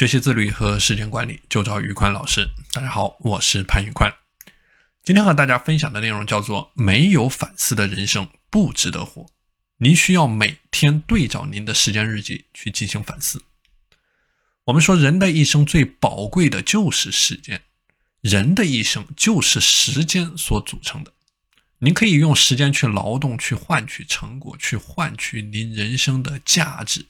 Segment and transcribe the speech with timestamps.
[0.00, 2.48] 学习自律和时间管理，就找宇宽老师。
[2.72, 4.10] 大家好，我是潘宇宽。
[5.04, 9.26] 今天和大家分享的内容叫做“没有反思的人生不值得活”。
[9.76, 13.42] 您需要每天对照您的时间日记去进行反思。
[14.64, 17.60] 我们说，人的一生最宝贵的就是时间，
[18.22, 21.12] 人的一生就是时间所组成的。
[21.80, 27.04] 您可以用时间去劳动，去换取成果，去换取您人生的价值。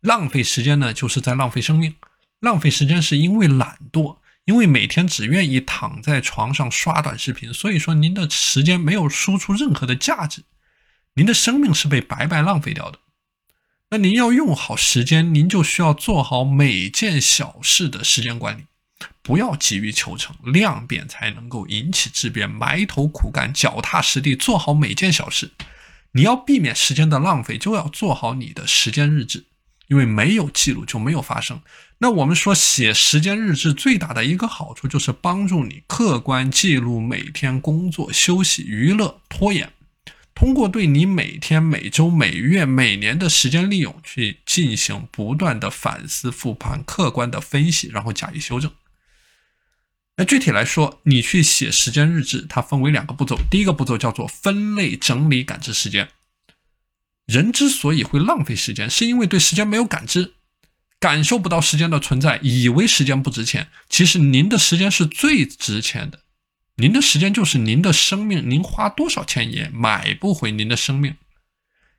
[0.00, 1.94] 浪费时间呢，就是在浪费生命。
[2.40, 10.42] 浪费时间是因为懒惰，因为每天只愿意躺在床上刷短视频，所以说您的时间没有输出任何的价值，
[11.14, 12.98] 您的生命是被白白浪费掉的。
[13.90, 18.64] 那您要用好时间，您就需要做好每件小事的时间管理。
[19.22, 22.48] 不要急于求成，量变才能够引起质变。
[22.48, 25.52] 埋头苦干，脚踏实地，做好每件小事。
[26.12, 29.44] 你要避免时间的浪费，就要做好你的时间日志，
[29.88, 31.60] 因为没有记录就没有发生。
[31.98, 39.72] 那我们说写时间日志最大的一个好处就是帮助你客观记录每天工作、休息、娱乐、拖延。
[40.34, 48.70] 通过对你每天、每周、每月、每年的时间利用去进行不断的反思、复盘、客观的分析，然后加以修正。
[50.18, 53.38] 那具体来说，你去写时间日志，它分为两个步骤。
[53.50, 56.08] 第一个步骤叫做分类整理感知时间。
[57.26, 60.34] 人之所以会浪费时间，是因为对时间没有感知，
[61.00, 63.68] 感受不到时间的存在，以为时间不值钱。
[63.88, 66.20] 其实您的时间是最值钱的，
[66.76, 71.16] 您的时间就是您的生命，您花多少钱也买不回您的生命。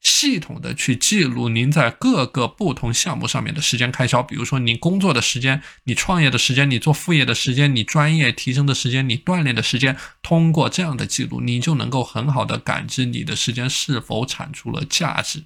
[0.00, 9.96] 系统的去记录您在各个不同项目上面的时间开销，比如说你工作的时间、你创业的时间、你做副业的时间、你专业提升的时间、你锻炼的时间。
[10.22, 15.44] 通过这样的记录，你就能够很好的感知你的时间是否产出了价值。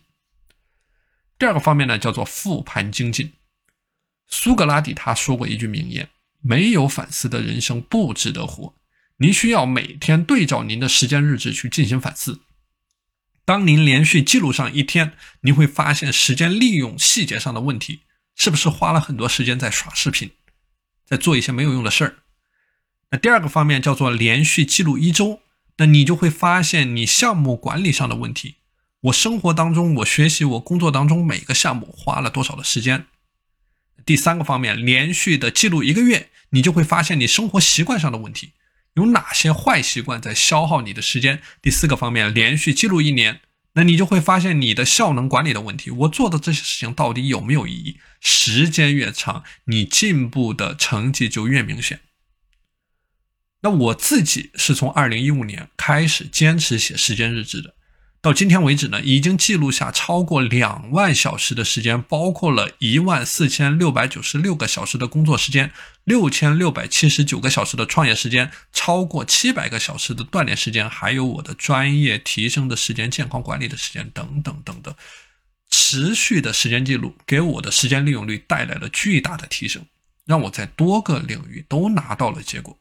[1.39, 3.33] 第二个方面呢，叫做复盘精进。
[4.29, 6.09] 苏格拉底他说过一句名言
[6.41, 8.75] ：“没有反思的人生不值得活。”
[9.19, 12.41] 您需要每天对照您的时间日志去进行反思。
[13.45, 18.03] 当您连续记录上一天，您会发现时间利用细节上的问题，
[18.37, 20.31] 是不是花了很多时间在刷视频，
[21.05, 22.17] 在做一些没有用的事儿？
[23.11, 25.41] 那第二个方面叫做连续记录一周，
[25.79, 28.57] 那你就会发现你项目管理上的问题。
[29.01, 33.07] 我生活当中，我学习，我工作当中每个项目花了多少的时间？
[34.07, 38.53] 第三个方面，连续的记录一个月，你就会发现你生活习惯上的问题。
[38.95, 41.41] 有哪些坏习惯在消耗你的时间？
[41.63, 43.41] 第四个方面，连续记录一年，
[43.75, 45.91] 那你就会发现你的效能管理的问题。
[45.91, 47.99] 我做的这些事情到底有没有意义？
[48.21, 52.01] 时间越长，你进步的成绩就越明显。
[53.63, 57.75] 那我自己是从二零一五年开始坚持写时间日志的。
[58.23, 65.73] 到今天为止呢，已经记录下超过两万小时的时间，包括了一万四千六百九十六个小时的工作时间，
[66.05, 74.95] 六千六百七十九个小时的创业时间，超过七百个小时的锻炼时间，还有我的专业提升的时间、健康管理的时间等等等等。
[75.69, 79.85] 持续的时间记录给我的时间利用率带来了巨大的提升，
[80.27, 82.79] 让我在多个领域都拿到了结果。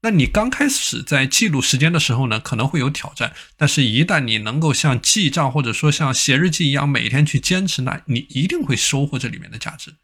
[0.00, 9.96] 那你刚开始在记录时间的时候呢，可能会有挑战，但是，一旦你能够像记账或者说像写日记一样每天去坚持，那你一定会收获这里面的价值，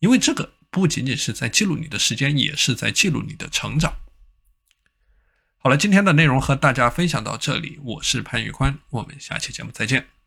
[0.00, 3.94] 因为这个不仅仅是在记录你的时间，也是在记录你的成长。
[5.58, 10.17] 好了，今天的内容和大家分享到这里，我是潘宇宽，我们下期节目再见。